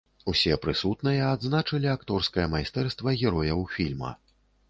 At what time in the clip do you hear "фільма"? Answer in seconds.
3.77-4.11